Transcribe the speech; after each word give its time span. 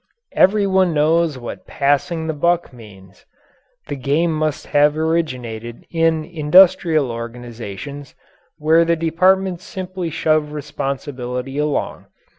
Everyone 0.31 0.95
knows 0.95 1.37
what 1.37 1.67
"passing 1.67 2.25
the 2.25 2.33
buck" 2.33 2.73
means. 2.73 3.23
The 3.87 3.95
game 3.95 4.31
must 4.33 4.65
have 4.65 4.97
originated 4.97 5.85
in 5.91 6.25
industrial 6.25 7.11
organizations 7.11 8.15
where 8.57 8.83
the 8.83 8.95
departments 8.95 9.63
simply 9.63 10.09
shove 10.09 10.53
responsibility 10.53 11.59
along. 11.59 12.07